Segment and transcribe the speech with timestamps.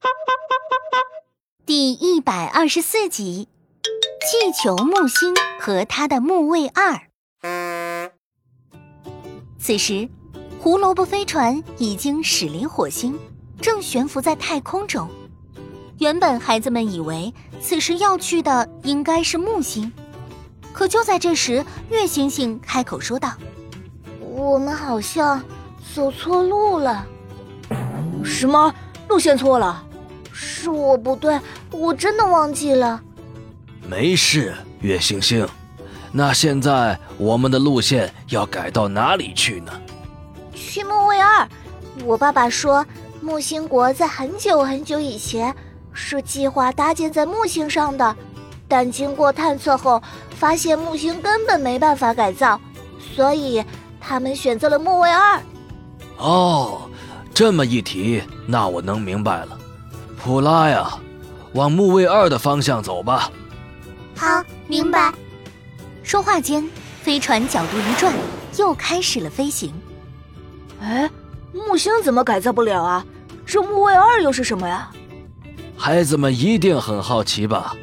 [1.66, 3.48] 第一百二十四集：
[4.20, 7.00] 气球木星和他的木卫二。
[9.58, 10.08] 此时，
[10.58, 13.18] 胡萝卜飞船已经驶离火星，
[13.60, 15.08] 正悬浮在太空中。
[15.98, 19.92] 原本孩子们以为此时要去的应该是木星，
[20.72, 23.34] 可就在这时，月星星开口说道
[24.20, 25.42] ：“我们好像
[25.94, 27.06] 走错路了。
[28.24, 28.74] ”“什么？
[29.08, 29.84] 路线错了
[30.32, 31.38] ？”“是我不对，
[31.70, 33.00] 我真的忘记了。
[33.88, 35.46] ”“没事，月星星。
[36.12, 39.72] 那现在我们的路线要改到哪里去呢
[40.54, 41.48] ？”“去木卫二。
[42.04, 42.84] 我爸爸说，
[43.20, 45.54] 木星国在很久很久以前。”
[45.92, 48.16] 是计划搭建在木星上的，
[48.68, 50.00] 但经过探测后
[50.36, 52.58] 发现木星根本没办法改造，
[53.14, 53.62] 所以
[54.00, 55.42] 他们选择了木卫二。
[56.16, 56.82] 哦，
[57.34, 59.58] 这么一提，那我能明白了。
[60.22, 60.98] 普拉呀，
[61.54, 63.30] 往木卫二的方向走吧。
[64.14, 65.12] 好，明白。
[66.02, 66.68] 说话间，
[67.02, 68.12] 飞船角度一转，
[68.58, 69.72] 又开始了飞行。
[70.80, 71.10] 哎，
[71.52, 73.04] 木星怎么改造不了啊？
[73.46, 74.90] 这木卫二又是什么呀？
[75.76, 77.74] 孩子们一定很好奇吧？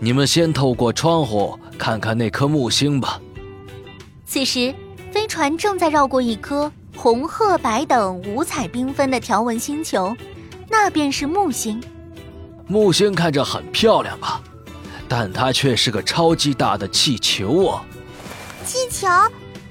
[0.00, 3.20] 你们先透过窗户看看那颗木星吧。
[4.26, 4.74] 此时，
[5.12, 10.16] 飞船正在绕过一颗红、褐、白等五彩缤纷的条纹星球，
[10.68, 11.82] 那便是木星。
[12.66, 14.42] 木星看着很漂亮吧？
[15.08, 17.80] 但它却是个超级大的气球哦。
[18.64, 19.06] 气球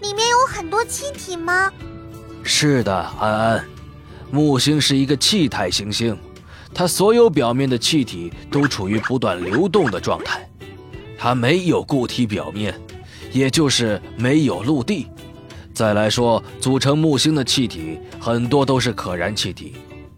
[0.02, 1.72] 里面有很多气体吗？
[2.42, 3.66] 是的，安安。
[4.32, 6.18] 木星是一个气态行星。
[6.74, 10.48] 它所有表面的气体都处于不断流动的状态，
[11.18, 12.80] 它没有固体表面，
[13.32, 15.08] 也就是没有陆地。
[15.74, 19.76] 再来说，组成木星的气体很多都是可燃气体，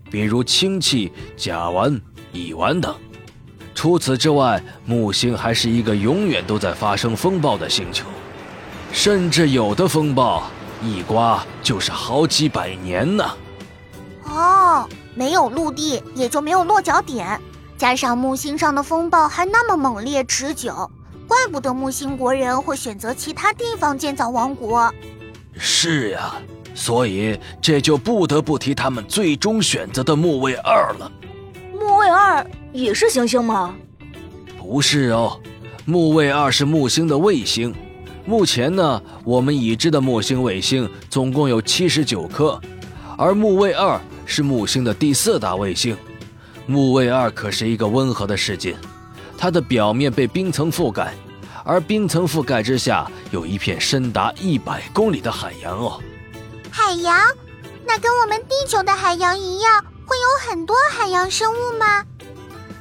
[0.10, 2.00] 比如氢气、甲烷、
[2.32, 2.96] 乙烷等。
[3.74, 8.06] 除此之外，木星还是一个永远都在发生风暴的星球，
[8.92, 10.44] 甚至有的风暴
[10.84, 13.26] 一刮就是好几百年呢。
[14.24, 14.88] 哦。
[15.16, 17.38] 没有陆地，也就没有落脚点。
[17.78, 20.90] 加上木星上的风暴还那么猛烈持久，
[21.28, 24.94] 怪不得木星国人会选择其他地方建造王国。
[25.60, 26.34] 是呀，
[26.74, 31.12] 所以这就不得不提他们最终选择的木卫二了。
[31.74, 33.76] 木卫二也是行星吗？
[34.58, 35.40] 不是哦，
[35.86, 37.76] 木卫二是木星的卫星。
[38.26, 42.60] 目前呢，我们已知的木星卫星总共有七十九颗，
[43.18, 44.00] 而木卫二。
[44.32, 45.98] 是木星的第四大卫星，
[46.68, 48.76] 木卫二可是一个温和的世界，
[49.36, 51.16] 它的表面被冰层覆盖，
[51.70, 56.02] 而冰层覆盖之下有一片深达一百公里的海洋哦。
[56.72, 57.16] 海洋？
[57.86, 62.04] 那跟我们地球的海洋一样，会有很多海洋生物吗？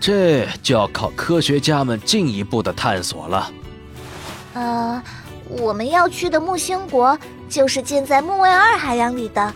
[0.00, 3.53] 这就要靠科学家们进一步的探索了。
[4.54, 5.03] 呃，
[5.50, 9.53] 我们要去的木星国就是建在木卫二海洋里的，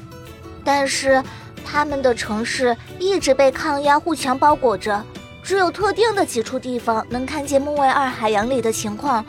[0.62, 1.22] 但是。
[1.64, 5.02] 他们的城市一直被抗压护墙包裹着，
[5.42, 9.24] 只有特定的几处地方能看见木卫二海洋里的情况，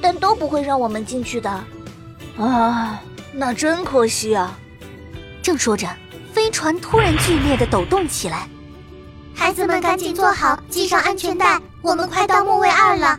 [0.00, 1.50] 但都不会让我们进去的。
[2.38, 3.00] 啊，
[3.32, 4.58] 那真可惜啊！
[5.42, 5.88] 正说着，
[6.32, 8.48] 飞船突然剧烈的抖动起来。
[9.34, 13.18] 孩子们赶紧坐好，系上安全带，我们快到木卫二了。